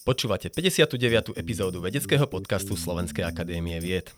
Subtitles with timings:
[0.00, 1.36] Počúvate 59.
[1.36, 4.08] epizódu vedeckého podcastu Slovenskej akadémie vied.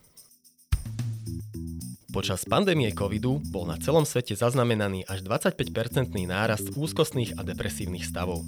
[2.14, 8.46] Počas pandémie covidu bol na celom svete zaznamenaný až 25-percentný nárast úzkostných a depresívnych stavov.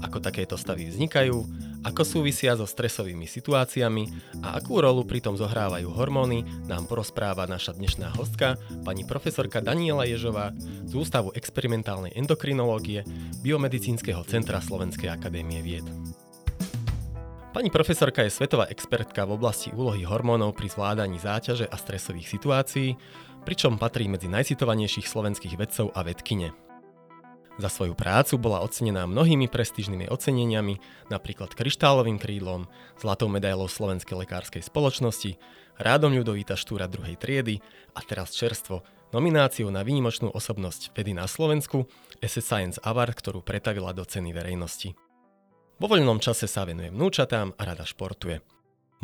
[0.00, 1.44] Ako takéto stavy vznikajú,
[1.82, 4.02] ako súvisia so stresovými situáciami
[4.46, 8.54] a akú rolu pritom zohrávajú hormóny, nám porozpráva naša dnešná hostka,
[8.86, 10.54] pani profesorka Daniela Ježová
[10.86, 13.02] z Ústavu experimentálnej endokrinológie
[13.42, 15.86] Biomedicínskeho centra Slovenskej akadémie vied.
[17.52, 22.96] Pani profesorka je svetová expertka v oblasti úlohy hormónov pri zvládaní záťaže a stresových situácií,
[23.44, 26.54] pričom patrí medzi najcitovanejších slovenských vedcov a vedkine.
[27.60, 30.80] Za svoju prácu bola ocenená mnohými prestížnymi oceneniami,
[31.12, 32.64] napríklad kryštálovým krídlom,
[32.96, 35.36] zlatou medailou Slovenskej lekárskej spoločnosti,
[35.76, 37.60] rádom Ľudovíta Štúra druhej triedy
[37.92, 38.80] a teraz čerstvo
[39.12, 41.84] nomináciou na výnimočnú osobnosť vedy na Slovensku
[42.24, 44.96] SS Science Award, ktorú pretavila do ceny verejnosti.
[45.76, 48.40] Vo voľnom čase sa venuje vnúčatám a rada športuje.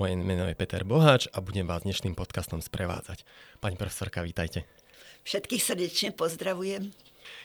[0.00, 3.28] Moje meno je Peter Boháč a budem vás dnešným podcastom sprevádzať.
[3.60, 4.64] Pani profesorka, vítajte.
[5.28, 6.94] Všetkých srdečne pozdravujem.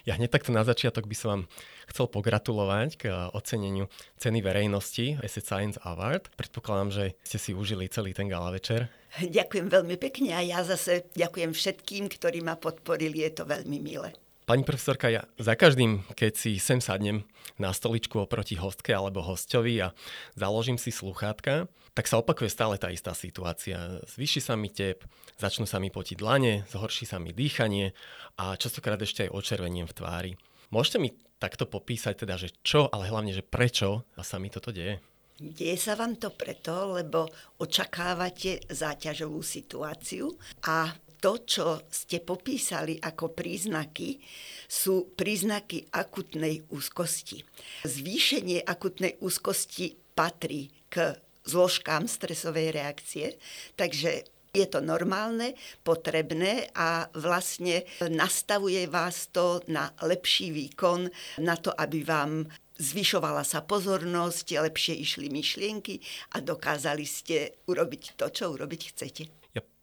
[0.03, 1.43] Ja hneď takto na začiatok by som vám
[1.87, 3.87] chcel pogratulovať k eh, oceneniu
[4.19, 6.31] ceny verejnosti Asset Science Award.
[6.35, 8.91] Predpokladám, že ste si užili celý ten gala večer.
[9.21, 13.21] Ďakujem veľmi pekne a ja zase ďakujem všetkým, ktorí ma podporili.
[13.21, 14.11] Je to veľmi milé.
[14.43, 17.23] Pani profesorka, ja za každým, keď si sem sadnem
[17.55, 19.95] na stoličku oproti hostke alebo hostovi a
[20.35, 24.03] založím si sluchátka, tak sa opakuje stále tá istá situácia.
[24.03, 25.07] Zvýši sa mi tep,
[25.43, 27.91] začnú sa mi potiť dlane, zhorší sa mi dýchanie
[28.39, 30.31] a častokrát ešte aj očerveniem v tvári.
[30.71, 35.03] Môžete mi takto popísať teda, že čo, ale hlavne, že prečo sa mi toto deje?
[35.35, 37.27] Deje sa vám to preto, lebo
[37.59, 40.31] očakávate záťažovú situáciu
[40.63, 44.19] a to, čo ste popísali ako príznaky,
[44.67, 47.43] sú príznaky akutnej úzkosti.
[47.83, 53.35] Zvýšenie akutnej úzkosti patrí k zložkám stresovej reakcie,
[53.75, 61.09] takže je to normálne, potrebné a vlastne nastavuje vás to na lepší výkon,
[61.41, 62.45] na to, aby vám
[62.77, 65.97] zvyšovala sa pozornosť, lepšie išli myšlienky
[66.37, 69.23] a dokázali ste urobiť to, čo urobiť chcete.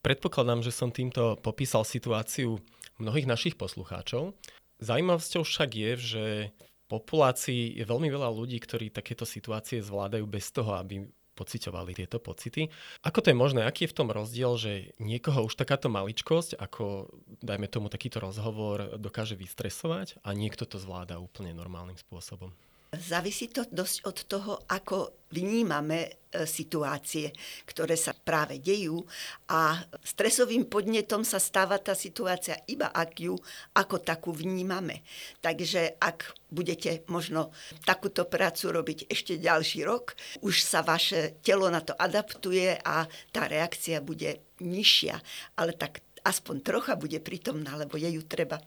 [0.01, 2.57] Predpokladám, že som týmto popísal situáciu
[2.97, 4.33] mnohých našich poslucháčov.
[4.81, 6.25] Zaujímavosťou však je, že
[6.57, 11.05] v populácii je veľmi veľa ľudí, ktorí takéto situácie zvládajú bez toho, aby
[11.41, 12.69] pociťovali tieto pocity.
[13.01, 13.65] Ako to je možné?
[13.65, 17.09] Aký je v tom rozdiel, že niekoho už takáto maličkosť, ako
[17.41, 22.53] dajme tomu takýto rozhovor, dokáže vystresovať a niekto to zvláda úplne normálnym spôsobom?
[22.91, 27.31] Závisí to dosť od toho, ako vnímame e, situácie,
[27.63, 28.99] ktoré sa práve dejú
[29.47, 33.39] a stresovým podnetom sa stáva tá situácia iba ak ju
[33.79, 35.07] ako takú vnímame.
[35.39, 37.55] Takže ak budete možno
[37.87, 43.47] takúto prácu robiť ešte ďalší rok, už sa vaše telo na to adaptuje a tá
[43.47, 45.15] reakcia bude nižšia,
[45.63, 48.59] ale tak aspoň trocha bude prítomná, lebo je ju treba.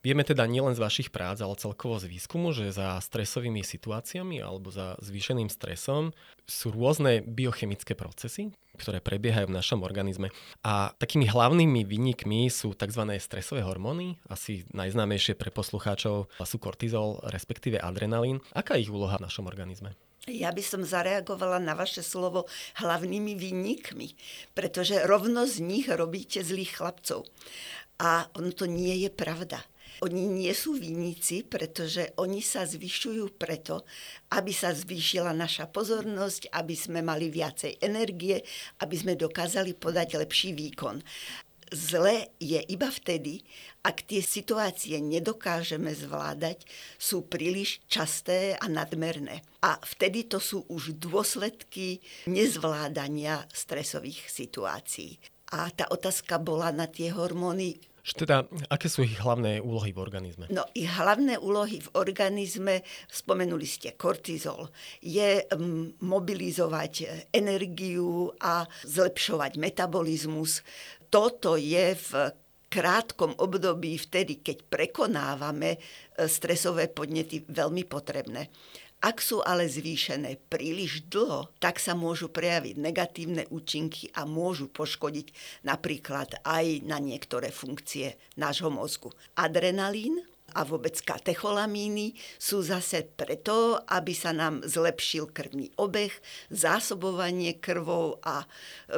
[0.00, 4.72] Vieme teda nielen z vašich prác, ale celkovo z výskumu, že za stresovými situáciami alebo
[4.72, 6.16] za zvýšeným stresom
[6.48, 8.48] sú rôzne biochemické procesy,
[8.80, 10.32] ktoré prebiehajú v našom organizme.
[10.64, 13.12] A takými hlavnými výnikmi sú tzv.
[13.20, 18.40] stresové hormóny, asi najznámejšie pre poslucháčov sú kortizol, respektíve adrenalín.
[18.56, 19.92] Aká je ich úloha v našom organizme?
[20.28, 22.48] Ja by som zareagovala na vaše slovo
[22.80, 24.16] hlavnými výnikmi,
[24.56, 27.28] pretože rovno z nich robíte zlých chlapcov.
[28.00, 29.60] A ono to nie je pravda.
[30.00, 33.84] Oni nie sú vinníci, pretože oni sa zvyšujú preto,
[34.32, 38.40] aby sa zvýšila naša pozornosť, aby sme mali viacej energie,
[38.80, 41.04] aby sme dokázali podať lepší výkon.
[41.70, 43.46] Zle je iba vtedy,
[43.86, 46.66] ak tie situácie nedokážeme zvládať,
[46.98, 49.46] sú príliš časté a nadmerné.
[49.62, 55.22] A vtedy to sú už dôsledky nezvládania stresových situácií.
[55.54, 60.44] A tá otázka bola na tie hormóny teda, aké sú ich hlavné úlohy v organizme?
[60.48, 62.80] No, ich hlavné úlohy v organizme,
[63.12, 64.72] spomenuli ste kortizol,
[65.04, 70.64] je mm, mobilizovať energiu a zlepšovať metabolizmus.
[71.12, 72.10] Toto je v
[72.70, 75.78] krátkom období, vtedy, keď prekonávame e,
[76.30, 78.46] stresové podnety, veľmi potrebné.
[79.00, 85.32] Ak sú ale zvýšené príliš dlho, tak sa môžu prejaviť negatívne účinky a môžu poškodiť
[85.64, 89.08] napríklad aj na niektoré funkcie nášho mozgu.
[89.40, 90.20] Adrenalín
[90.52, 96.12] a vôbec katecholamíny sú zase preto, aby sa nám zlepšil krvný obeh,
[96.50, 98.46] zásobovanie krvou a e,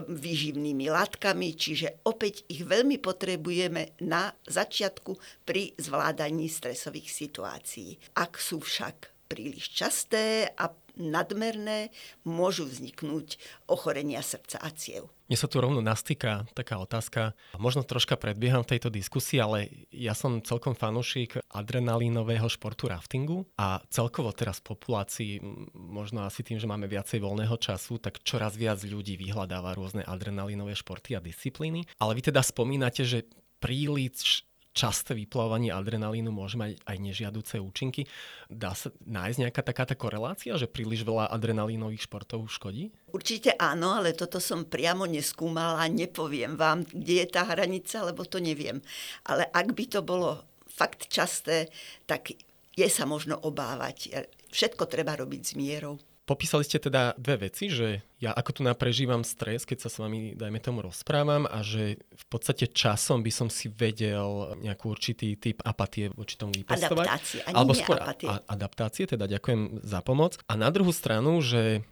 [0.02, 8.00] výživnými látkami, čiže opäť ich veľmi potrebujeme na začiatku pri zvládaní stresových situácií.
[8.16, 11.88] Ak sú však príliš časté a nadmerné,
[12.28, 15.08] môžu vzniknúť ochorenia srdca a ciev.
[15.24, 17.32] Mne sa tu rovno nastýka taká otázka.
[17.56, 23.80] Možno troška predbieham v tejto diskusii, ale ja som celkom fanúšik adrenalínového športu raftingu a
[23.88, 25.32] celkovo teraz v populácii,
[25.72, 30.76] možno asi tým, že máme viacej voľného času, tak čoraz viac ľudí vyhľadáva rôzne adrenalínové
[30.76, 31.88] športy a disciplíny.
[31.96, 33.24] Ale vy teda spomínate, že
[33.64, 38.08] príliš časté vyplávanie adrenalínu môže mať aj nežiaduce účinky.
[38.48, 42.92] Dá sa nájsť nejaká takáto korelácia, že príliš veľa adrenalínových športov škodí?
[43.12, 48.40] Určite áno, ale toto som priamo neskúmala nepoviem vám, kde je tá hranica, lebo to
[48.40, 48.80] neviem.
[49.28, 51.68] Ale ak by to bolo fakt časté,
[52.08, 52.32] tak
[52.72, 54.24] je sa možno obávať.
[54.48, 56.00] Všetko treba robiť s mierou.
[56.22, 60.38] Popísali ste teda dve veci, že ja ako tu naprežívam stres, keď sa s vami,
[60.38, 65.58] dajme tomu, rozprávam a že v podstate časom by som si vedel nejaký určitý typ
[65.66, 67.06] apatie voči tomu vypestovať.
[67.10, 68.30] Adaptácie, ani Alebo skôr apatie.
[68.30, 70.38] A, adaptácie, teda ďakujem za pomoc.
[70.46, 71.82] A na druhú stranu, že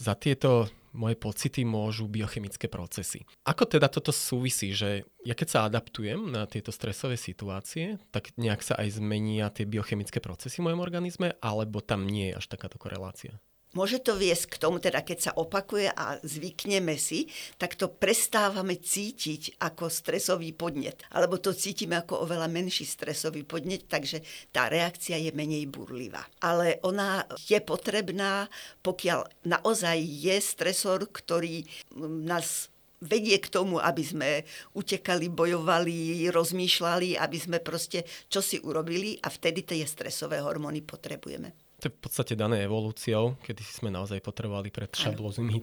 [0.00, 3.26] za tieto moje pocity môžu biochemické procesy.
[3.44, 8.62] Ako teda toto súvisí, že ja keď sa adaptujem na tieto stresové situácie, tak nejak
[8.62, 12.78] sa aj zmenia tie biochemické procesy v mojom organizme, alebo tam nie je až takáto
[12.78, 13.36] korelácia?
[13.74, 17.26] Môže to viesť k tomu, teda keď sa opakuje a zvykneme si,
[17.58, 21.02] tak to prestávame cítiť ako stresový podnet.
[21.10, 24.22] Alebo to cítime ako oveľa menší stresový podnet, takže
[24.54, 26.22] tá reakcia je menej burlivá.
[26.38, 28.46] Ale ona je potrebná,
[28.86, 31.66] pokiaľ naozaj je stresor, ktorý
[31.98, 32.70] nás
[33.02, 34.30] vedie k tomu, aby sme
[34.78, 41.92] utekali, bojovali, rozmýšľali, aby sme proste čo urobili a vtedy tie stresové hormóny potrebujeme to
[41.92, 45.60] je v podstate dané evolúciou, kedy sme naozaj potrebovali pred šablóznymi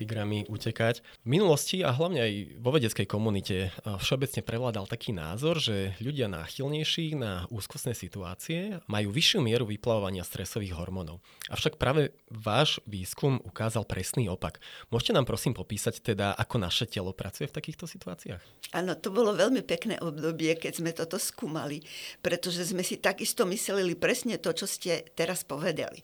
[0.00, 1.04] tigrami utekať.
[1.20, 2.32] V minulosti a hlavne aj
[2.64, 9.44] vo vedeckej komunite všeobecne prevládal taký názor, že ľudia náchylnejší na úzkostné situácie majú vyššiu
[9.44, 11.20] mieru vyplavovania stresových hormónov.
[11.52, 14.64] Avšak práve váš výskum ukázal presný opak.
[14.88, 18.40] Môžete nám prosím popísať teda, ako naše telo pracuje v takýchto situáciách?
[18.72, 21.84] Áno, to bolo veľmi pekné obdobie, keď sme toto skúmali,
[22.24, 25.98] pretože sme si takisto mysleli presne to, čo ste teraz povedali.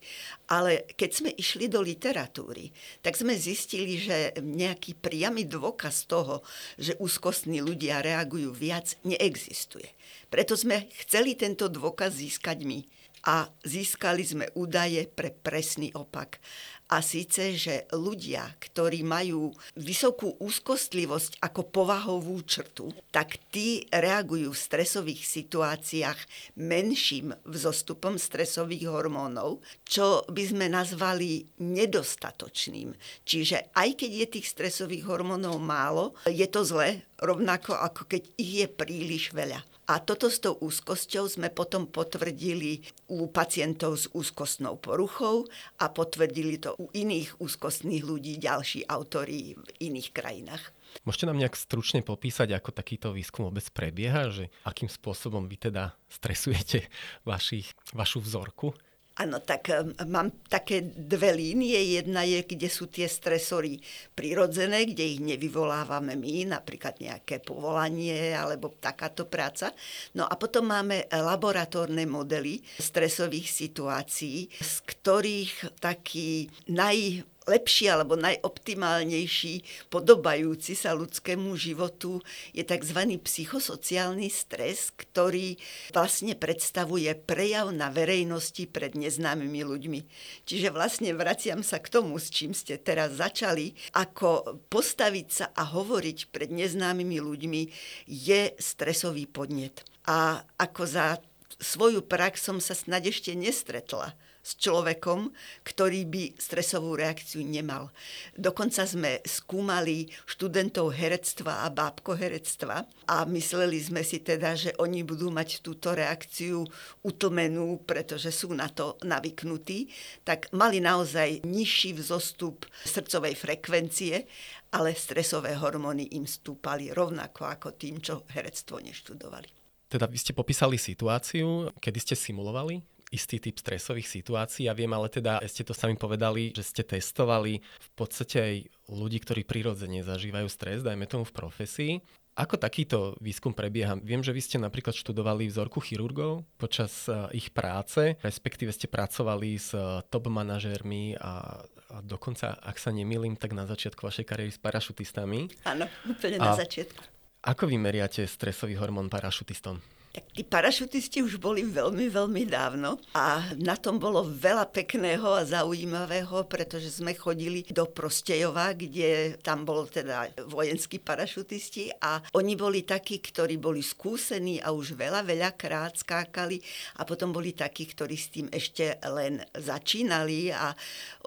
[0.51, 6.43] Ale keď sme išli do literatúry, tak sme zistili, že nejaký priamy dôkaz toho,
[6.75, 9.87] že úzkostní ľudia reagujú viac, neexistuje.
[10.27, 12.96] Preto sme chceli tento dôkaz získať my
[13.27, 16.39] a získali sme údaje pre presný opak.
[16.87, 24.65] A síce, že ľudia, ktorí majú vysokú úzkostlivosť ako povahovú črtu, tak tí reagujú v
[24.71, 26.15] stresových situáciách
[26.63, 32.95] menším vzostupom stresových hormónov, čo by sme nazvali nedostatočným.
[33.27, 38.63] Čiže aj keď je tých stresových hormónov málo, je to zle, rovnako ako keď ich
[38.63, 39.76] je príliš veľa.
[39.87, 45.47] A toto s tou úzkosťou sme potom potvrdili u pacientov s úzkostnou poruchou
[45.79, 50.75] a potvrdili to u iných úzkostných ľudí, ďalší autory v iných krajinách.
[51.07, 55.95] Môžete nám nejak stručne popísať, ako takýto výskum vôbec prebieha, že akým spôsobom vy teda
[56.11, 56.91] stresujete
[57.23, 58.75] vašich, vašu vzorku?
[59.17, 61.97] Áno, tak um, mám také dve línie.
[61.97, 63.81] Jedna je, kde sú tie stresory
[64.13, 69.73] prirodzené, kde ich nevyvolávame my, napríklad nejaké povolanie alebo takáto práca.
[70.13, 79.89] No a potom máme laboratórne modely stresových situácií, z ktorých taký naj lepší alebo najoptimálnejší,
[79.89, 83.01] podobajúci sa ľudskému životu je tzv.
[83.23, 85.57] psychosociálny stres, ktorý
[85.95, 90.01] vlastne predstavuje prejav na verejnosti pred neznámymi ľuďmi.
[90.45, 95.63] Čiže vlastne vraciam sa k tomu, s čím ste teraz začali, ako postaviť sa a
[95.65, 97.63] hovoriť pred neznámymi ľuďmi
[98.11, 99.87] je stresový podnet.
[100.07, 101.19] A ako za
[101.57, 104.13] svoju prax som sa snad ešte nestretla
[104.47, 105.35] s človekom,
[105.67, 107.91] ktorý by stresovú reakciu nemal.
[108.39, 115.35] Dokonca sme skúmali študentov herectva a bábkoherectva a mysleli sme si teda, že oni budú
[115.35, 116.63] mať túto reakciu
[117.03, 119.91] utlmenú, pretože sú na to navyknutí,
[120.23, 124.31] tak mali naozaj nižší vzostup srdcovej frekvencie,
[124.71, 129.51] ale stresové hormóny im stúpali rovnako ako tým, čo herectvo neštudovali.
[129.91, 134.67] Teda vy ste popísali situáciu, kedy ste simulovali istý typ stresových situácií.
[134.67, 138.55] Ja viem, ale teda ste to sami povedali, že ste testovali v podstate aj
[138.91, 141.93] ľudí, ktorí prirodzene zažívajú stres, dajme tomu v profesii.
[142.37, 143.97] Ako takýto výskum prebieha?
[143.97, 149.57] Viem, že vy ste napríklad študovali vzorku chirurgov počas eh, ich práce, respektíve ste pracovali
[149.57, 154.53] s eh, top manažérmi a, a dokonca, ak sa nemýlim, tak na začiatku vašej kariéry
[154.53, 155.49] s parašutistami.
[155.65, 157.01] Áno, úplne na a začiatku.
[157.41, 159.81] Ako vy meriate stresový hormón parašutistom?
[160.17, 165.45] Tak tí parašutisti už boli veľmi, veľmi dávno a na tom bolo veľa pekného a
[165.45, 172.89] zaujímavého, pretože sme chodili do Prostejova, kde tam bolo teda vojenskí parašutisti a oni boli
[172.89, 176.65] takí, ktorí boli skúsení a už veľa, veľa krát skákali
[176.97, 180.73] a potom boli takí, ktorí s tým ešte len začínali a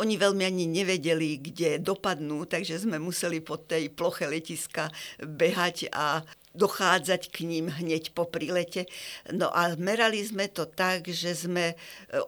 [0.01, 4.89] oni veľmi ani nevedeli, kde dopadnú, takže sme museli po tej ploche letiska
[5.21, 6.25] behať a
[6.57, 8.89] dochádzať k ním hneď po prilete.
[9.29, 11.75] No a merali sme to tak, že sme e,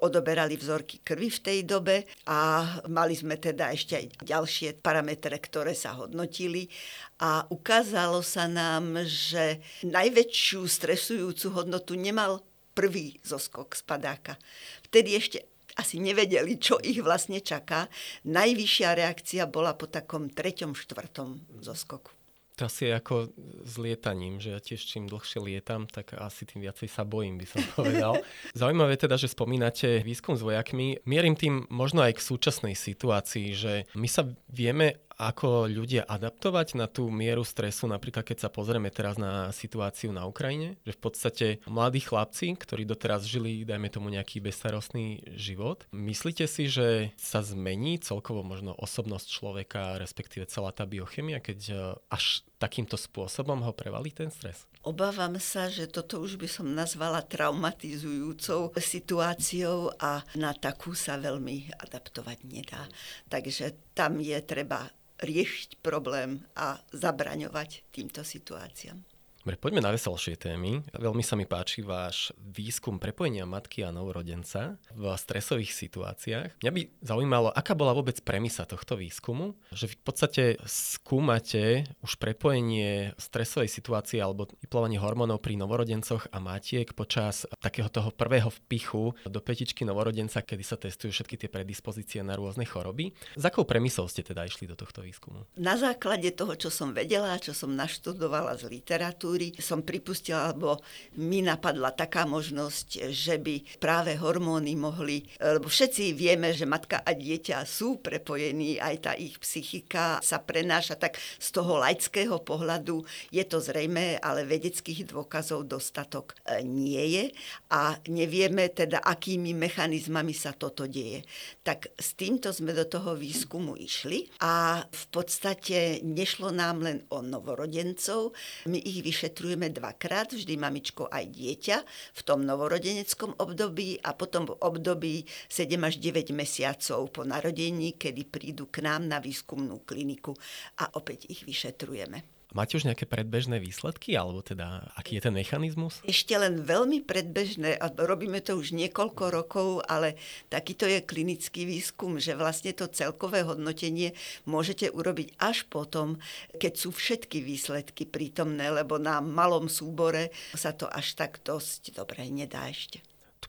[0.05, 5.73] odoberali vzorky krvi v tej dobe a mali sme teda ešte aj ďalšie parametre, ktoré
[5.73, 6.69] sa hodnotili
[7.17, 12.45] a ukázalo sa nám, že najväčšiu stresujúcu hodnotu nemal
[12.77, 14.37] prvý zoskok spadáka.
[14.85, 15.39] Vtedy ešte
[15.75, 17.87] asi nevedeli, čo ich vlastne čaká.
[18.27, 22.20] Najvyššia reakcia bola po takom treťom, štvrtom zoskoku.
[22.61, 23.33] Asi ako
[23.65, 27.45] s lietaním, že ja tiež čím dlhšie lietam, tak asi tým viacej sa bojím, by
[27.49, 28.13] som povedal.
[28.53, 31.01] Zaujímavé teda, že spomínate výskum s vojakmi.
[31.05, 36.89] Mierim tým možno aj k súčasnej situácii, že my sa vieme ako ľudia adaptovať na
[36.89, 41.47] tú mieru stresu, napríklad keď sa pozrieme teraz na situáciu na Ukrajine, že v podstate
[41.69, 48.01] mladí chlapci, ktorí doteraz žili, dajme tomu nejaký bezstarostný život, myslíte si, že sa zmení
[48.01, 51.73] celkovo možno osobnosť človeka, respektíve celá tá biochemia, keď e,
[52.09, 54.69] až takýmto spôsobom ho prevalí ten stres?
[54.85, 61.73] Obávam sa, že toto už by som nazvala traumatizujúcou situáciou a na takú sa veľmi
[61.81, 62.85] adaptovať nedá.
[63.25, 69.10] Takže tam je treba riešiť problém a zabraňovať týmto situáciám.
[69.41, 70.85] Dobre, poďme na veselšie témy.
[70.93, 76.61] Veľmi sa mi páči váš výskum prepojenia matky a novorodenca v stresových situáciách.
[76.61, 83.17] Mňa by zaujímalo, aká bola vôbec premisa tohto výskumu, že v podstate skúmate už prepojenie
[83.17, 89.41] stresovej situácie alebo vyplovanie hormónov pri novorodencoch a matiek počas takého toho prvého vpichu do
[89.41, 93.17] petičky novorodenca, kedy sa testujú všetky tie predispozície na rôzne choroby.
[93.33, 95.49] Za akou premisou ste teda išli do tohto výskumu?
[95.57, 100.79] Na základe toho, čo som vedela, čo som naštudovala z literatúry, literatúry som pripustila, alebo
[101.19, 107.11] mi napadla taká možnosť, že by práve hormóny mohli, lebo všetci vieme, že matka a
[107.15, 113.43] dieťa sú prepojení, aj tá ich psychika sa prenáša, tak z toho laického pohľadu je
[113.47, 117.25] to zrejme, ale vedeckých dôkazov dostatok e, nie je
[117.71, 121.23] a nevieme teda, akými mechanizmami sa toto deje.
[121.63, 127.21] Tak s týmto sme do toho výskumu išli a v podstate nešlo nám len o
[127.21, 128.33] novorodencov,
[128.65, 131.77] my ich vyš vyšetrujeme dvakrát, vždy mamičko aj dieťa
[132.17, 138.25] v tom novorodeneckom období a potom v období 7 až 9 mesiacov po narodení, kedy
[138.25, 140.33] prídu k nám na výskumnú kliniku
[140.81, 142.40] a opäť ich vyšetrujeme.
[142.51, 146.03] Máte už nejaké predbežné výsledky, alebo teda aký je ten mechanizmus?
[146.03, 150.19] Ešte len veľmi predbežné, a robíme to už niekoľko rokov, ale
[150.51, 154.11] takýto je klinický výskum, že vlastne to celkové hodnotenie
[154.43, 156.19] môžete urobiť až potom,
[156.59, 162.27] keď sú všetky výsledky prítomné, lebo na malom súbore sa to až tak dosť dobre
[162.27, 162.99] nedá ešte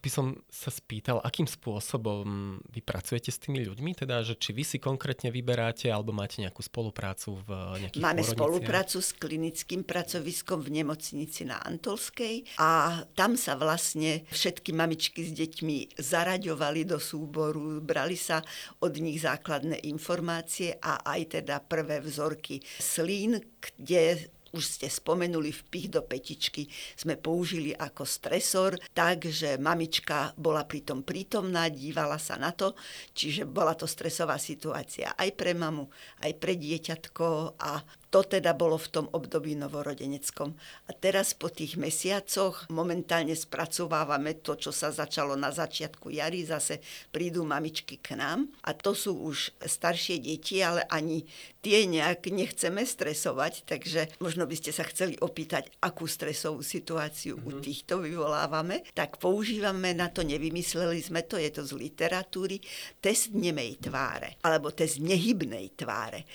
[0.03, 4.67] by som sa spýtal, akým spôsobom vy pracujete s tými ľuďmi, teda, že či vy
[4.67, 7.49] si konkrétne vyberáte, alebo máte nejakú spoluprácu v
[7.87, 14.75] nejakých Máme spoluprácu s klinickým pracoviskom v nemocnici na Antolskej a tam sa vlastne všetky
[14.75, 18.43] mamičky s deťmi zaraďovali do súboru, brali sa
[18.83, 25.89] od nich základné informácie a aj teda prvé vzorky slín, kde už ste spomenuli, vpich
[25.89, 32.77] do petičky sme použili ako stresor, takže mamička bola pritom prítomná, dívala sa na to,
[33.17, 35.89] čiže bola to stresová situácia aj pre mamu,
[36.21, 37.81] aj pre dieťatko a
[38.13, 40.53] to teda bolo v tom období novorodeneckom.
[40.85, 46.77] A teraz po tých mesiacoch momentálne spracovávame to, čo sa začalo na začiatku jary, zase
[47.09, 51.25] prídu mamičky k nám a to sú už staršie deti, ale ani
[51.65, 57.49] tie nejak nechceme stresovať, takže možno by ste sa chceli opýtať, akú stresovú situáciu mm-hmm.
[57.49, 57.63] u mhm.
[57.65, 62.61] týchto vyvolávame, tak používame na to, nevymysleli sme to, je to z literatúry,
[63.01, 66.29] test nemej tváre, alebo test nehybnej tváre.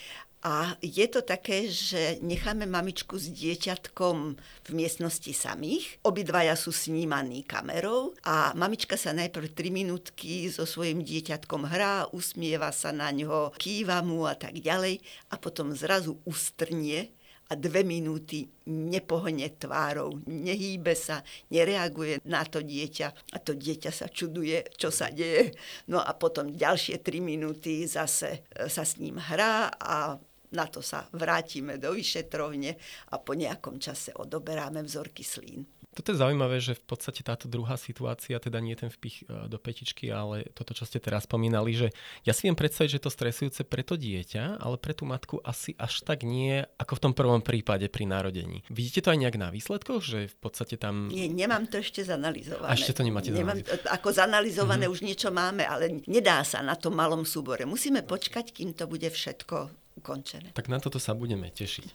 [0.47, 5.99] A je to také, že necháme mamičku s dieťatkom v miestnosti samých.
[6.07, 12.71] Obidvaja sú snímaní kamerou a mamička sa najprv 3 minútky so svojím dieťatkom hrá, usmieva
[12.71, 15.03] sa na ňo, kýva mu a tak ďalej
[15.35, 17.18] a potom zrazu ustrnie
[17.49, 24.07] a dve minúty nepohne tvárou, nehýbe sa, nereaguje na to dieťa a to dieťa sa
[24.13, 25.57] čuduje, čo sa deje.
[25.89, 30.21] No a potom ďalšie tri minúty zase sa s ním hrá a
[30.53, 32.77] na to sa vrátime do vyšetrovne
[33.13, 35.65] a po nejakom čase odoberáme vzorky slín.
[35.99, 39.59] Toto je zaujímavé, že v podstate táto druhá situácia, teda nie ten vpich e, do
[39.59, 41.91] petičky, ale toto, čo ste teraz spomínali, že
[42.23, 45.75] ja si viem predstaviť, že to stresujúce pre to dieťa, ale pre tú matku asi
[45.75, 48.63] až tak nie, ako v tom prvom prípade pri narodení.
[48.71, 51.11] Vidíte to aj nejak na výsledkoch, že v podstate tam...
[51.11, 52.71] Nie, nemám to ešte zanalizované.
[52.71, 53.91] A ešte to nemáte nemám, zanalizované.
[53.91, 54.95] Ako zanalizované mm-hmm.
[54.95, 57.67] už niečo máme, ale nedá sa na tom malom súbore.
[57.67, 60.55] Musíme počkať, kým to bude všetko ukončené.
[60.55, 61.87] Tak na toto sa budeme tešiť.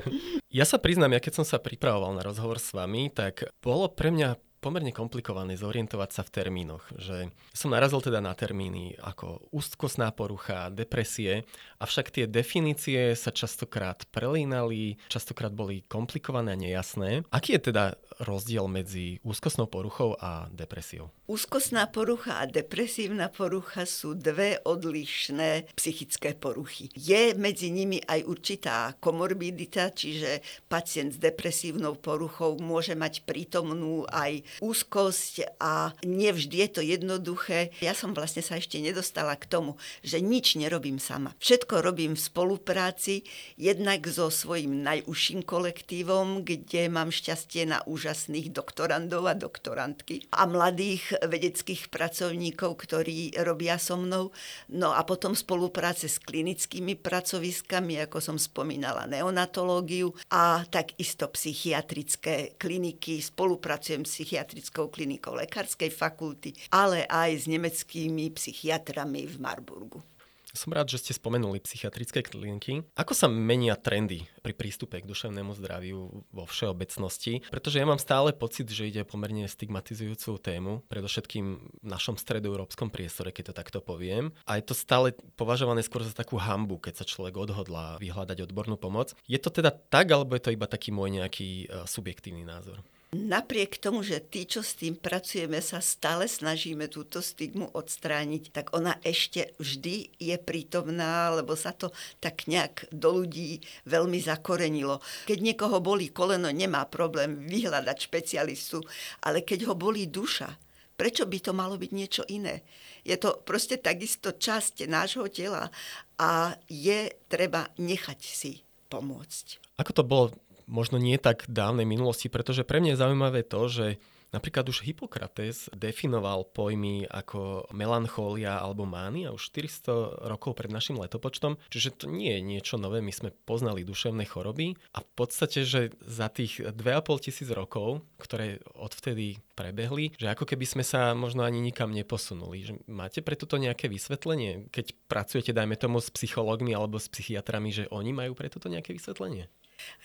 [0.58, 4.10] ja sa priznám, ja keď som sa pripravoval na rozhovor s vami, tak bolo pre
[4.10, 6.88] mňa pomerne komplikované zorientovať sa v termínoch.
[6.96, 11.44] Že som narazil teda na termíny ako úzkostná porucha, depresie,
[11.84, 17.28] avšak tie definície sa častokrát prelínali, častokrát boli komplikované a nejasné.
[17.28, 21.12] Aký je teda rozdiel medzi úzkostnou poruchou a depresiou?
[21.24, 26.92] Úzkostná porucha a depresívna porucha sú dve odlišné psychické poruchy.
[26.92, 34.44] Je medzi nimi aj určitá komorbidita, čiže pacient s depresívnou poruchou môže mať prítomnú aj
[34.60, 37.72] úzkosť a nevždy je to jednoduché.
[37.80, 41.32] Ja som vlastne sa ešte nedostala k tomu, že nič nerobím sama.
[41.74, 43.14] Všetko robím v spolupráci,
[43.58, 51.18] jednak so svojím najúžším kolektívom, kde mám šťastie na úžasných doktorandov a doktorantky a mladých
[51.18, 54.30] vedeckých pracovníkov, ktorí robia so mnou.
[54.70, 63.18] No a potom spolupráce s klinickými pracoviskami, ako som spomínala, neonatológiu a takisto psychiatrické kliniky.
[63.18, 70.13] Spolupracujem s psychiatrickou klinikou lekárskej fakulty, ale aj s nemeckými psychiatrami v Marburgu.
[70.54, 72.86] Som rád, že ste spomenuli psychiatrické kliniky.
[72.94, 77.42] Ako sa menia trendy pri prístupe k duševnému zdraviu vo všeobecnosti?
[77.50, 81.46] Pretože ja mám stále pocit, že ide pomerne stigmatizujúcu tému, predovšetkým
[81.82, 84.30] v našom stredoeurópskom priestore, keď to takto poviem.
[84.46, 88.78] A je to stále považované skôr za takú hambu, keď sa človek odhodlá vyhľadať odbornú
[88.78, 89.10] pomoc.
[89.26, 92.78] Je to teda tak, alebo je to iba taký môj nejaký e, subjektívny názor?
[93.14, 98.74] Napriek tomu, že tí, čo s tým pracujeme, sa stále snažíme túto stigmu odstrániť, tak
[98.74, 104.98] ona ešte vždy je prítomná, lebo sa to tak nejak do ľudí veľmi zakorenilo.
[105.30, 108.82] Keď niekoho bolí koleno, nemá problém vyhľadať špecialistu,
[109.22, 110.50] ale keď ho bolí duša,
[110.98, 112.66] prečo by to malo byť niečo iné?
[113.06, 115.70] Je to proste takisto časť nášho tela
[116.18, 119.62] a je treba nechať si pomôcť.
[119.78, 120.30] Ako to bolo
[120.66, 123.86] možno nie tak dávnej minulosti, pretože pre mňa je zaujímavé to, že
[124.34, 131.54] Napríklad už Hippokrates definoval pojmy ako melancholia alebo mánia už 400 rokov pred našim letopočtom,
[131.70, 135.94] čiže to nie je niečo nové, my sme poznali duševné choroby a v podstate, že
[136.02, 141.62] za tých 2,5 tisíc rokov, ktoré odvtedy prebehli, že ako keby sme sa možno ani
[141.62, 142.66] nikam neposunuli.
[142.66, 147.70] Že máte pre toto nejaké vysvetlenie, keď pracujete, dajme tomu, s psychológmi alebo s psychiatrami,
[147.70, 149.46] že oni majú pre toto nejaké vysvetlenie?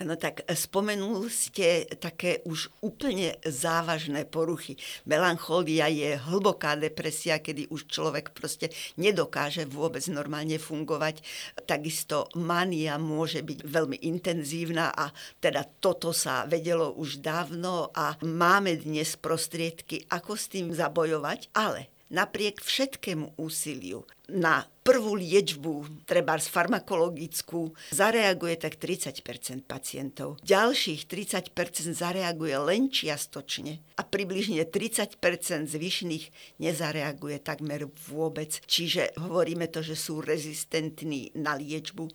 [0.04, 4.80] No tak spomenul ste také už úplne závažné poruchy.
[5.04, 11.20] Melancholia je hlboká depresia, kedy už človek proste nedokáže vôbec normálne fungovať.
[11.68, 15.12] Takisto mania môže byť veľmi intenzívna a
[15.44, 21.92] teda toto sa vedelo už dávno a máme dnes prostriedky, ako s tým zabojovať, ale
[22.10, 30.42] napriek všetkému úsiliu na prvú liečbu, treba z farmakologickú, zareaguje tak 30% pacientov.
[30.42, 31.54] Ďalších 30%
[31.94, 35.22] zareaguje len čiastočne a približne 30%
[35.70, 38.58] zvyšných nezareaguje takmer vôbec.
[38.66, 42.10] Čiže hovoríme to, že sú rezistentní na liečbu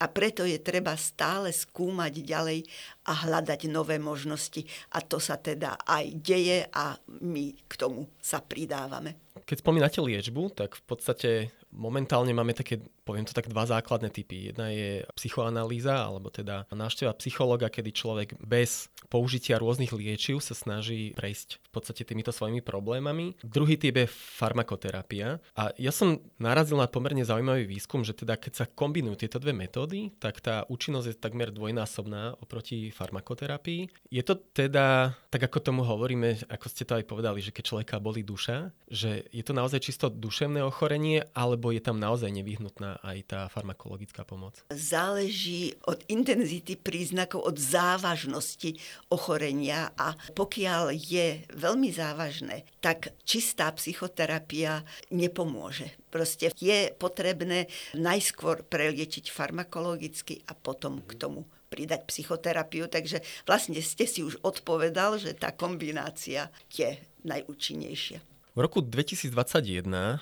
[0.00, 2.64] a preto je treba stále skúmať ďalej
[3.04, 4.64] a hľadať nové možnosti.
[4.96, 9.23] A to sa teda aj deje a my k tomu sa pridávame.
[9.42, 11.30] Keď spomínate liečbu, tak v podstate
[11.74, 14.54] momentálne máme také, poviem to tak, dva základné typy.
[14.54, 21.10] Jedna je psychoanalýza, alebo teda návšteva psychologa, kedy človek bez použitia rôznych liečiv sa snaží
[21.18, 23.34] prejsť v podstate týmito svojimi problémami.
[23.42, 25.42] Druhý typ je farmakoterapia.
[25.58, 29.50] A ja som narazil na pomerne zaujímavý výskum, že teda keď sa kombinujú tieto dve
[29.50, 33.90] metódy, tak tá účinnosť je takmer dvojnásobná oproti farmakoterapii.
[34.14, 37.98] Je to teda, tak ako tomu hovoríme, ako ste to aj povedali, že keď človeka
[37.98, 43.18] boli duša, že je to naozaj čisto duševné ochorenie, alebo je tam naozaj nevyhnutná aj
[43.28, 44.60] tá farmakologická pomoc?
[44.68, 48.76] Záleží od intenzity príznakov, od závažnosti
[49.08, 54.82] ochorenia a pokiaľ je veľmi závažné, tak čistá psychoterapia
[55.14, 55.94] nepomôže.
[56.10, 62.86] Proste je potrebné najskôr preliečiť farmakologicky a potom k tomu pridať psychoterapiu.
[62.86, 63.18] Takže
[63.50, 66.94] vlastne ste si už odpovedal, že tá kombinácia je
[67.26, 68.33] najúčinnejšia.
[68.54, 69.34] V roku 2021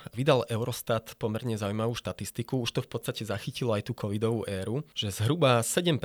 [0.09, 5.13] vydal Eurostat pomerne zaujímavú štatistiku, už to v podstate zachytilo aj tú covidovú éru, že
[5.13, 6.01] zhruba 7%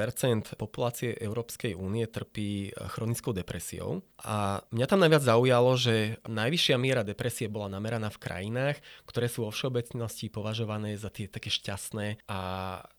[0.61, 4.05] populácie Európskej únie trpí chronickou depresiou.
[4.21, 8.77] A mňa tam najviac zaujalo, že najvyššia miera depresie bola nameraná v krajinách,
[9.09, 12.41] ktoré sú vo všeobecnosti považované za tie také šťastné a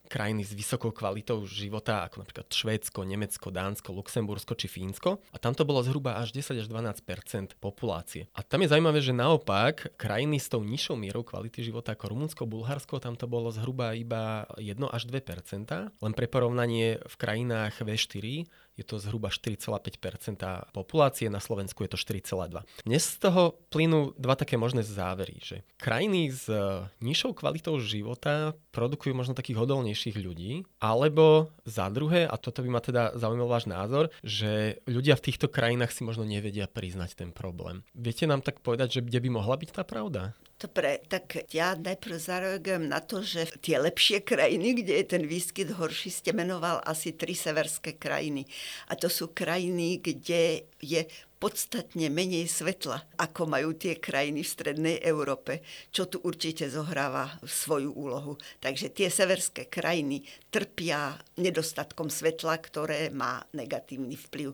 [0.09, 5.21] krajiny s vysokou kvalitou života, ako napríklad Švédsko, Nemecko, Dánsko, Luxembursko či Fínsko.
[5.29, 8.25] A tam to bolo zhruba až 10 až 12% populácie.
[8.33, 12.49] A tam je zaujímavé, že naopak krajiny s tou nižšou mierou kvality života ako Rumunsko,
[12.49, 18.49] Bulharsko, tam to bolo zhruba iba 1 až 2% Len pre porovnanie v krajinách V4
[18.79, 22.63] je to zhruba 4,5% populácie, na Slovensku je to 4,2.
[22.87, 28.55] Dnes z toho plynú dva také možné závery, že krajiny s e, nižšou kvalitou života
[28.71, 33.67] produkujú možno takých odolnejších ľudí, alebo za druhé, a toto by ma teda zaujímal váš
[33.67, 37.83] názor, že ľudia v týchto krajinách si možno nevedia priznať ten problém.
[37.91, 40.31] Viete nám tak povedať, že kde by mohla byť tá pravda?
[40.59, 45.71] Dobre, tak ja najprv zareagujem na to, že tie lepšie krajiny, kde je ten výskyt
[45.71, 48.43] horší, ste menoval asi tri severské krajiny.
[48.91, 51.07] A to sú krajiny, kde je
[51.39, 55.63] podstatne menej svetla, ako majú tie krajiny v strednej Európe,
[55.95, 58.35] čo tu určite zohráva svoju úlohu.
[58.59, 64.51] Takže tie severské krajiny trpia nedostatkom svetla, ktoré má negatívny vplyv.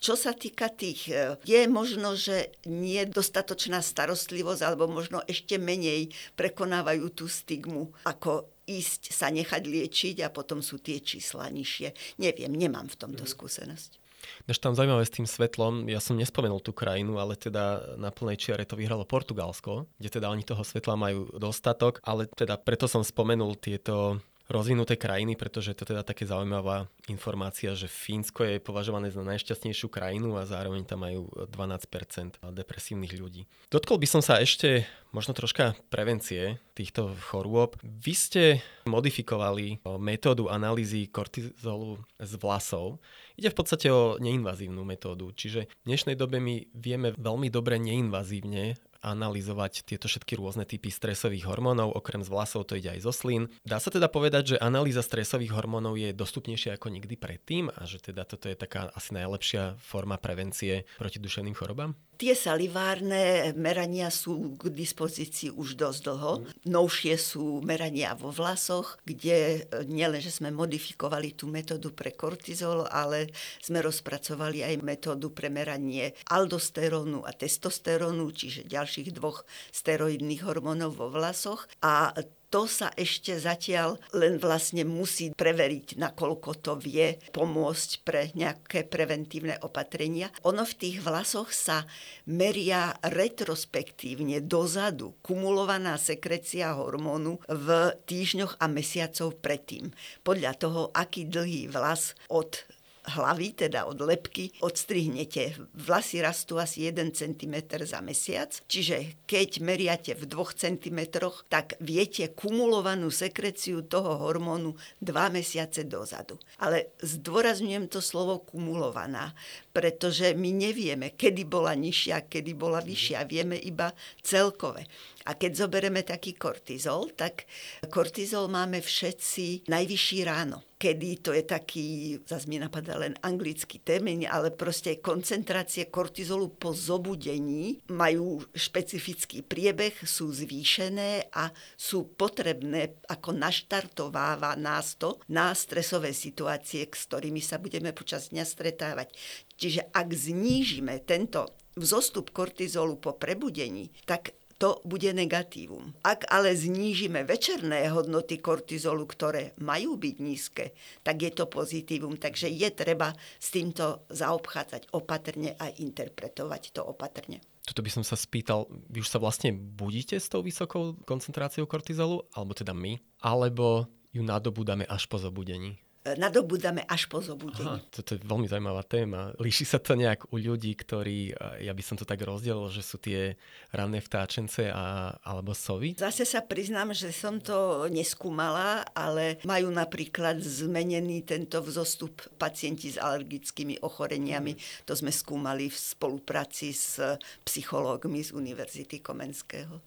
[0.00, 6.16] Čo sa týka tých, e, je možno, že nie dostatočná starostlivosť, alebo možno ešte menej
[6.40, 12.16] prekonávajú tú stigmu, ako ísť sa nechať liečiť a potom sú tie čísla nižšie.
[12.16, 13.30] Neviem, nemám v tomto mhm.
[13.30, 14.00] skúsenosť.
[14.48, 18.36] Než tam zaujímavé s tým svetlom, ja som nespomenul tú krajinu, ale teda na plnej
[18.36, 23.00] čiare to vyhralo Portugalsko, kde teda oni toho svetla majú dostatok, ale teda preto som
[23.00, 29.22] spomenul tieto rozvinuté krajiny, pretože to teda také zaujímavá informácia, že Fínsko je považované za
[29.22, 33.46] najšťastnejšiu krajinu a zároveň tam majú 12% depresívnych ľudí.
[33.70, 34.84] Dotkol by som sa ešte
[35.14, 37.78] možno troška prevencie týchto chorôb.
[37.82, 38.42] Vy ste
[38.90, 42.98] modifikovali metódu analýzy kortizolu z vlasov.
[43.38, 48.74] Ide v podstate o neinvazívnu metódu, čiže v dnešnej dobe my vieme veľmi dobre neinvazívne
[49.00, 53.48] analyzovať tieto všetky rôzne typy stresových hormónov, okrem z vlasov to ide aj zo slín.
[53.64, 58.00] Dá sa teda povedať, že analýza stresových hormónov je dostupnejšia ako nikdy predtým a že
[58.00, 61.96] teda toto je taká asi najlepšia forma prevencie proti duševným chorobám?
[62.20, 66.32] Tie salivárne merania sú k dispozícii už dosť dlho.
[66.68, 72.84] Novšie sú merania vo vlasoch, kde e, nielen, že sme modifikovali tú metódu pre kortizol,
[72.92, 73.32] ale
[73.64, 81.08] sme rozpracovali aj metódu pre meranie aldosterónu a testosterónu, čiže ďalších dvoch steroidných hormónov vo
[81.08, 81.72] vlasoch.
[81.80, 82.12] A
[82.50, 89.54] to sa ešte zatiaľ len vlastne musí preveriť, nakoľko to vie pomôcť pre nejaké preventívne
[89.62, 90.34] opatrenia.
[90.42, 91.86] Ono v tých vlasoch sa
[92.26, 99.94] meria retrospektívne dozadu kumulovaná sekrecia hormónu v týždňoch a mesiacov predtým.
[100.26, 102.66] Podľa toho, aký dlhý vlas od
[103.04, 105.56] hlavy, teda od lepky, odstrihnete.
[105.74, 111.00] Vlasy rastú asi 1 cm za mesiac, čiže keď meriate v 2 cm,
[111.48, 116.36] tak viete kumulovanú sekreciu toho hormónu 2 mesiace dozadu.
[116.60, 119.32] Ale zdôrazňujem to slovo kumulovaná,
[119.70, 123.26] pretože my nevieme, kedy bola nižšia, kedy bola vyššia.
[123.26, 124.86] Vieme iba celkové.
[125.28, 127.44] A keď zoberieme taký kortizol, tak
[127.92, 130.64] kortizol máme všetci najvyšší ráno.
[130.80, 131.86] Kedy to je taký,
[132.24, 139.92] zase mi napadá len anglický termín, ale proste koncentrácie kortizolu po zobudení majú špecifický priebeh,
[140.08, 147.60] sú zvýšené a sú potrebné, ako naštartováva nás to na stresové situácie, s ktorými sa
[147.60, 149.12] budeme počas dňa stretávať.
[149.60, 155.96] Čiže ak znížime tento vzostup kortizolu po prebudení, tak to bude negatívum.
[156.04, 162.20] Ak ale znížime večerné hodnoty kortizolu, ktoré majú byť nízke, tak je to pozitívum.
[162.20, 167.40] Takže je treba s týmto zaobchádzať opatrne a interpretovať to opatrne.
[167.64, 172.28] Tuto by som sa spýtal, vy už sa vlastne budíte s tou vysokou koncentráciou kortizolu,
[172.36, 175.80] alebo teda my, alebo ju nadobúdame až po zobudení?
[176.00, 177.76] Nadobudáme až po zobudení.
[177.76, 179.36] Aha, toto je veľmi zaujímavá téma.
[179.36, 182.96] Líši sa to nejak u ľudí, ktorí, ja by som to tak rozdelil, že sú
[182.96, 183.36] tie
[183.68, 185.92] ranné vtáčence a, alebo sovy?
[186.00, 192.96] Zase sa priznám, že som to neskúmala, ale majú napríklad zmenený tento vzostup pacienti s
[192.96, 194.56] alergickými ochoreniami.
[194.56, 194.60] Mm.
[194.88, 196.96] To sme skúmali v spolupráci s
[197.44, 199.84] psychológmi z Univerzity Komenského.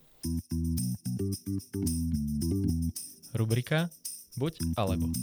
[3.33, 3.89] Rubrika
[4.33, 5.13] Buď alebo.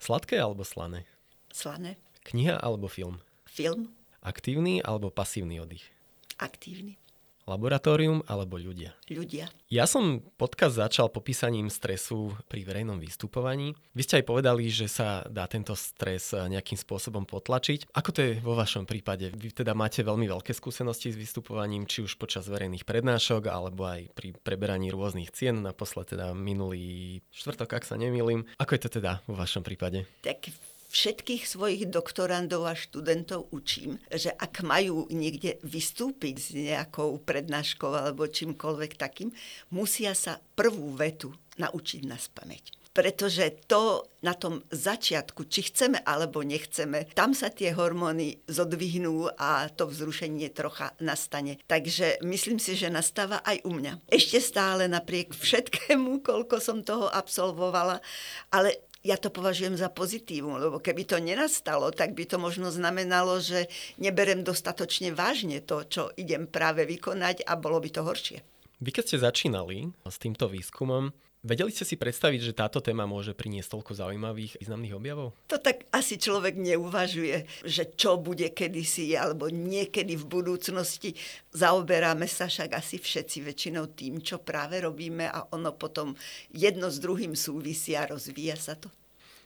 [0.00, 1.04] Sladké alebo slané?
[1.52, 2.00] Slané.
[2.24, 3.20] Kniha alebo film?
[3.44, 3.92] Film.
[4.24, 5.84] Aktívny alebo pasívny oddych?
[6.40, 6.96] Aktívny.
[7.48, 8.92] Laboratórium alebo ľudia?
[9.08, 9.48] Ľudia.
[9.72, 13.72] Ja som podcast začal popísaním stresu pri verejnom vystupovaní.
[13.96, 17.88] Vy ste aj povedali, že sa dá tento stres nejakým spôsobom potlačiť.
[17.96, 19.32] Ako to je vo vašom prípade?
[19.32, 24.12] Vy teda máte veľmi veľké skúsenosti s vystupovaním, či už počas verejných prednášok, alebo aj
[24.12, 28.44] pri preberaní rôznych cien, naposled teda minulý štvrtok, ak sa nemýlim.
[28.60, 30.04] Ako je to teda vo vašom prípade?
[30.20, 30.52] Tak
[30.88, 38.28] všetkých svojich doktorandov a študentov učím, že ak majú niekde vystúpiť s nejakou prednáškou alebo
[38.28, 39.30] čímkoľvek takým,
[39.72, 46.42] musia sa prvú vetu naučiť na spameť pretože to na tom začiatku, či chceme alebo
[46.42, 51.62] nechceme, tam sa tie hormóny zodvihnú a to vzrušenie trocha nastane.
[51.70, 54.02] Takže myslím si, že nastáva aj u mňa.
[54.10, 58.02] Ešte stále napriek všetkému, koľko som toho absolvovala,
[58.50, 63.38] ale ja to považujem za pozitívum, lebo keby to nenastalo, tak by to možno znamenalo,
[63.38, 68.38] že neberem dostatočne vážne to, čo idem práve vykonať a bolo by to horšie.
[68.78, 73.30] Vy keď ste začínali s týmto výskumom, Vedeli ste si predstaviť, že táto téma môže
[73.30, 75.38] priniesť toľko zaujímavých významných objavov?
[75.46, 81.14] To tak asi človek neuvažuje, že čo bude kedysi alebo niekedy v budúcnosti.
[81.54, 86.18] Zaoberáme sa však asi všetci väčšinou tým, čo práve robíme a ono potom
[86.50, 88.90] jedno s druhým súvisí a rozvíja sa to.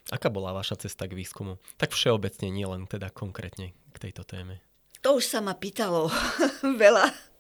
[0.09, 1.61] Aká bola vaša cesta k výskumu?
[1.77, 4.65] Tak všeobecne, nielen teda konkrétne k tejto téme.
[5.05, 6.09] To už sa ma pýtalo
[6.83, 7.32] veľa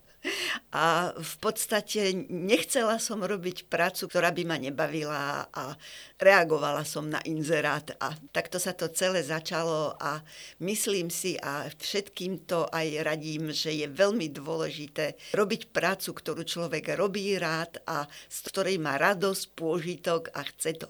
[0.73, 5.77] a v podstate nechcela som robiť prácu, ktorá by ma nebavila a
[6.19, 10.23] reagovala som na inzerát a takto sa to celé začalo a
[10.62, 16.95] myslím si a všetkým to aj radím, že je veľmi dôležité robiť prácu, ktorú človek
[16.95, 20.88] robí rád a z ktorej má radosť, pôžitok a chce to.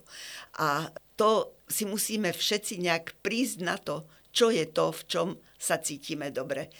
[0.58, 5.28] A to si musíme všetci nejak prísť na to, čo je to, v čom
[5.60, 6.72] sa cítime dobre.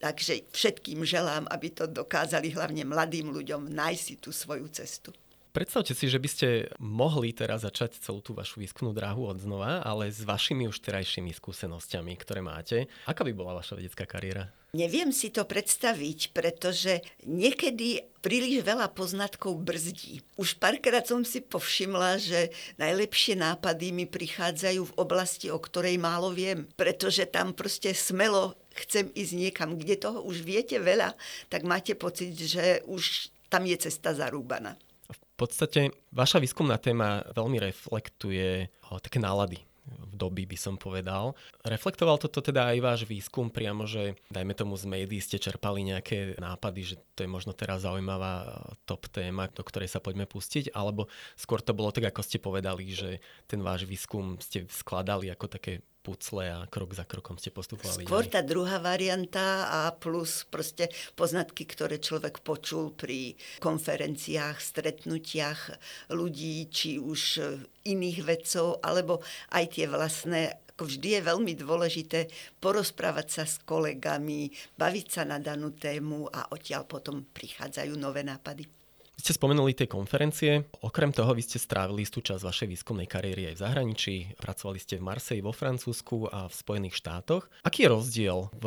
[0.00, 5.12] Takže všetkým želám, aby to dokázali hlavne mladým ľuďom nájsť si tú svoju cestu.
[5.50, 9.82] Predstavte si, že by ste mohli teraz začať celú tú vašu výskumnú dráhu od znova,
[9.82, 12.86] ale s vašimi už terajšími skúsenosťami, ktoré máte.
[13.02, 14.46] Aká by bola vaša vedecká kariéra?
[14.70, 20.22] Neviem si to predstaviť, pretože niekedy príliš veľa poznatkov brzdí.
[20.38, 26.30] Už párkrát som si povšimla, že najlepšie nápady mi prichádzajú v oblasti, o ktorej málo
[26.30, 28.54] viem, pretože tam proste smelo
[28.86, 31.12] chcem ísť niekam, kde toho už viete veľa,
[31.52, 34.78] tak máte pocit, že už tam je cesta zarúbaná.
[35.10, 38.68] V podstate vaša výskumná téma veľmi reflektuje
[39.00, 39.58] také nálady
[39.90, 41.34] v doby, by som povedal.
[41.66, 46.38] Reflektoval toto teda aj váš výskum priamo, že dajme tomu z médií ste čerpali nejaké
[46.38, 51.10] nápady, že to je možno teraz zaujímavá top téma, do ktorej sa poďme pustiť, alebo
[51.34, 53.18] skôr to bolo tak, ako ste povedali, že
[53.50, 58.08] ten váš výskum ste skladali ako také pucle a krok za krokom ste postupovali.
[58.08, 65.76] Skôr tá druhá varianta a plus proste poznatky, ktoré človek počul pri konferenciách, stretnutiach
[66.12, 67.44] ľudí, či už
[67.84, 69.20] iných vedcov, alebo
[69.52, 74.48] aj tie vlastné ako vždy je veľmi dôležité porozprávať sa s kolegami,
[74.80, 78.79] baviť sa na danú tému a odtiaľ potom prichádzajú nové nápady
[79.20, 80.64] ste spomenuli tie konferencie.
[80.80, 84.14] Okrem toho, vy ste strávili istú časť vašej výskumnej kariéry aj v zahraničí.
[84.40, 87.46] Pracovali ste v Marseji vo Francúzsku a v Spojených štátoch.
[87.60, 88.66] Aký je rozdiel v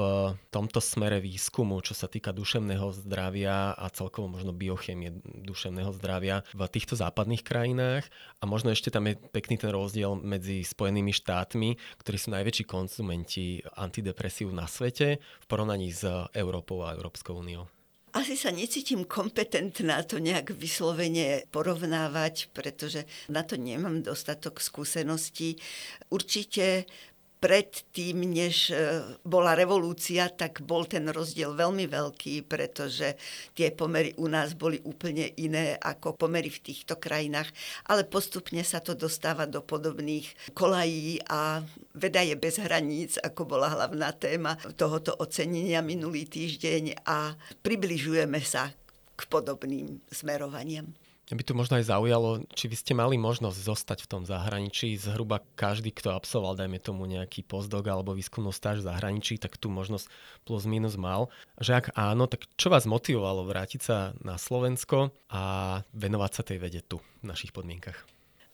[0.54, 5.12] tomto smere výskumu, čo sa týka duševného zdravia a celkovo možno biochémie
[5.44, 8.06] duševného zdravia v týchto západných krajinách?
[8.39, 13.66] A možno ešte tam je pekný ten rozdiel medzi Spojenými štátmi, ktorí sú najväčší konzumenti
[13.74, 16.06] antidepresív na svete v porovnaní s
[16.38, 17.66] Európou a Európskou úniou
[18.13, 25.58] asi sa necítim kompetentná to nejak vyslovene porovnávať, pretože na to nemám dostatok skúseností.
[26.13, 26.86] Určite
[27.44, 33.20] predtým, než e, bola revolúcia, tak bol ten rozdiel veľmi veľký, pretože
[33.52, 37.52] tie pomery u nás boli úplne iné ako pomery v týchto krajinách,
[37.92, 41.60] ale postupne sa to dostáva do podobných kolají a
[41.92, 48.72] veda je bez hraníc, ako bola hlavná téma tohoto ocenenia minulý týždeň a približujeme sa
[49.20, 51.03] k podobným smerovaniam.
[51.34, 54.93] Mňa by tu možno aj zaujalo, či vy ste mali možnosť zostať v tom zahraničí.
[55.02, 59.74] Zhruba každý, kto absolvoval, dajme tomu nejaký postdoc alebo výskumnú stáž v zahraničí, tak tú
[59.74, 60.13] možnosť
[60.46, 61.34] plus minus mal.
[61.58, 66.62] Že ak áno, tak čo vás motivovalo vrátiť sa na Slovensko a venovať sa tej
[66.62, 67.98] vede tu, v našich podmienkach?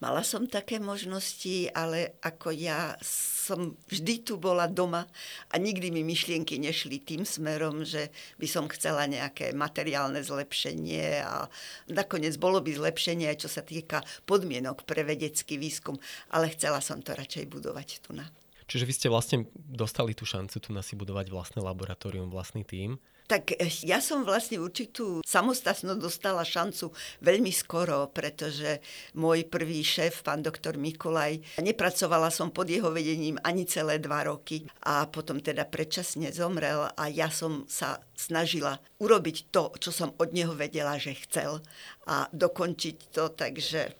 [0.00, 5.04] Mala som také možnosti, ale ako ja som vždy tu bola doma
[5.52, 8.08] a nikdy mi myšlienky nešli tým smerom, že
[8.40, 11.52] by som chcela nejaké materiálne zlepšenie a
[11.92, 16.00] nakoniec bolo by zlepšenie aj čo sa týka podmienok pre vedecký výskum,
[16.32, 18.24] ale chcela som to radšej budovať tu na.
[18.72, 22.96] Čiže vy ste vlastne dostali tú šancu tu na si budovať vlastné laboratórium, vlastný tím.
[23.30, 26.90] Tak eh, ja som vlastne určitú samostatnosť dostala šancu
[27.22, 28.82] veľmi skoro, pretože
[29.14, 34.66] môj prvý šéf, pán doktor Mikulaj, nepracovala som pod jeho vedením ani celé dva roky
[34.82, 40.34] a potom teda predčasne zomrel a ja som sa snažila urobiť to, čo som od
[40.34, 41.62] neho vedela, že chcel
[42.10, 43.94] a dokončiť to, takže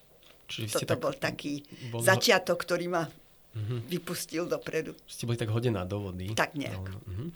[0.50, 1.62] Čiže toto tak bol taký
[1.94, 2.02] bol...
[2.02, 3.86] začiatok, ktorý ma uh-huh.
[3.86, 4.98] vypustil dopredu.
[5.06, 6.34] Ste boli tak hodená do vody.
[6.34, 6.82] Tak nejak.
[6.82, 7.30] Uh-huh.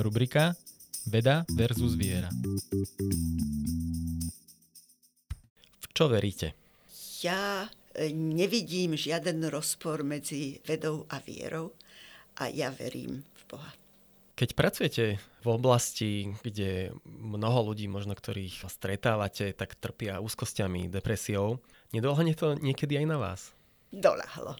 [0.00, 0.56] Rubrika
[1.06, 2.32] Veda versus viera.
[5.78, 6.56] V čo veríte?
[7.20, 11.76] Ja e, nevidím žiaden rozpor medzi vedou a vierou
[12.40, 13.70] a ja verím v Boha.
[14.34, 15.04] Keď pracujete
[15.44, 21.62] v oblasti, kde mnoho ľudí, možno ktorých stretávate, tak trpia úzkosťami, depresiou,
[21.94, 23.54] Nedolahne to niekedy aj na vás?
[23.94, 24.58] Dolahlo.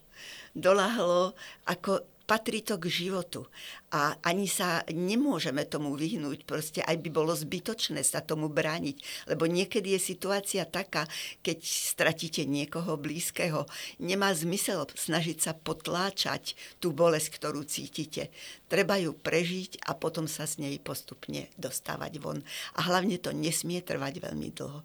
[0.55, 1.35] Dolahlo
[1.67, 3.47] ako patrí to k životu.
[3.95, 6.49] A ani sa nemôžeme tomu vyhnúť.
[6.49, 9.29] Proste aj by bolo zbytočné sa tomu brániť.
[9.31, 11.07] Lebo niekedy je situácia taká,
[11.45, 13.69] keď stratíte niekoho blízkeho,
[14.03, 18.35] nemá zmysel snažiť sa potláčať tú bolesť, ktorú cítite.
[18.67, 22.43] Treba ju prežiť a potom sa z nej postupne dostávať von.
[22.75, 24.83] A hlavne to nesmie trvať veľmi dlho.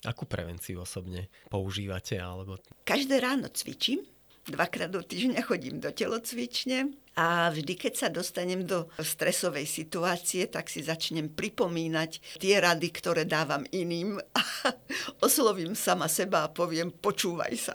[0.00, 2.16] Akú prevenciu osobne používate?
[2.16, 2.56] Alebo...
[2.88, 4.00] Každé ráno cvičím,
[4.48, 10.70] dvakrát do týždňa chodím do telocvične a vždy, keď sa dostanem do stresovej situácie, tak
[10.70, 14.42] si začnem pripomínať tie rady, ktoré dávam iným a
[15.26, 17.74] oslovím sama seba a poviem, počúvaj sa.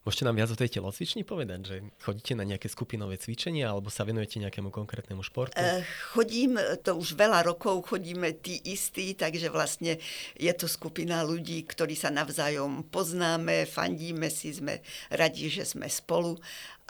[0.00, 4.08] Môžete nám viac o tej telocvični povedať, že chodíte na nejaké skupinové cvičenia alebo sa
[4.08, 5.60] venujete nejakému konkrétnemu športu?
[5.60, 5.84] Uh,
[6.16, 10.00] chodím, to už veľa rokov chodíme tí istí, takže vlastne
[10.40, 14.80] je to skupina ľudí, ktorí sa navzájom poznáme, fandíme si, sme
[15.12, 16.40] radi, že sme spolu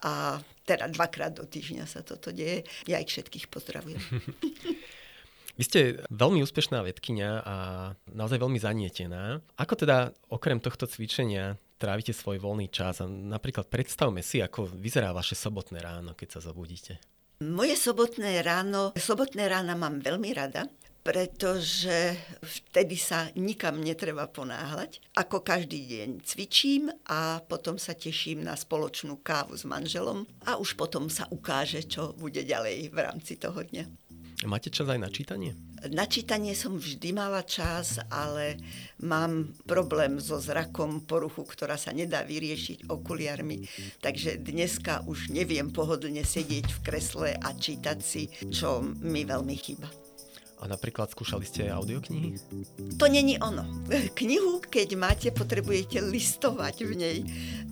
[0.06, 2.62] a teda dvakrát do týždňa sa toto deje.
[2.86, 4.00] Ja ich všetkých pozdravujem.
[5.58, 7.54] Vy ste veľmi úspešná vedkynia a
[8.08, 9.44] naozaj veľmi zanietená.
[9.60, 13.00] Ako teda okrem tohto cvičenia trávite svoj voľný čas.
[13.00, 17.00] A napríklad predstavme si, ako vyzerá vaše sobotné ráno, keď sa zobudíte.
[17.40, 20.68] Moje sobotné ráno, sobotné rána mám veľmi rada,
[21.00, 22.12] pretože
[22.44, 25.00] vtedy sa nikam netreba ponáhľať.
[25.16, 30.76] Ako každý deň cvičím a potom sa teším na spoločnú kávu s manželom a už
[30.76, 33.88] potom sa ukáže, čo bude ďalej v rámci toho dňa.
[34.44, 35.56] Máte čas aj na čítanie?
[35.88, 38.60] Na čítanie som vždy mala čas, ale
[39.00, 43.64] mám problém so zrakom, poruchu, ktorá sa nedá vyriešiť okuliarmi.
[44.04, 50.09] Takže dneska už neviem pohodlne sedieť v kresle a čítať si, čo mi veľmi chýba.
[50.60, 52.36] A napríklad skúšali ste audioknihy?
[53.00, 53.64] To není ono.
[54.20, 57.18] Knihu, keď máte, potrebujete listovať v nej.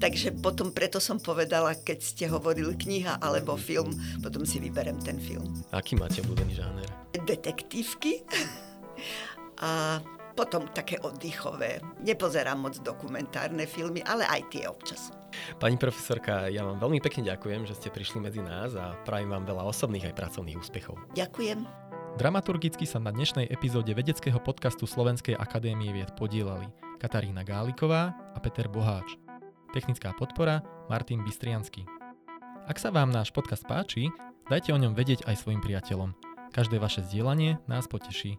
[0.01, 3.93] Takže potom preto som povedala, keď ste hovorili kniha alebo film,
[4.25, 5.53] potom si vyberem ten film.
[5.69, 6.89] Aký máte obľúbený žáner?
[7.13, 8.25] Detektívky.
[9.59, 9.99] A
[10.39, 11.83] potom také oddychové.
[11.99, 15.11] Nepozerám moc dokumentárne filmy, ale aj tie občas.
[15.59, 19.45] Pani profesorka, ja vám veľmi pekne ďakujem, že ste prišli medzi nás a prajem vám
[19.45, 20.95] veľa osobných aj pracovných úspechov.
[21.19, 21.88] Ďakujem.
[22.19, 26.67] Dramaturgicky sa na dnešnej epizóde vedeckého podcastu Slovenskej akadémie vied podielali
[26.99, 29.15] Katarína Gáliková a Peter Boháč.
[29.71, 31.87] Technická podpora Martin Bystriansky.
[32.67, 34.11] Ak sa vám náš podcast páči,
[34.51, 36.11] dajte o ňom vedieť aj svojim priateľom.
[36.51, 38.35] Každé vaše zdieľanie nás poteší.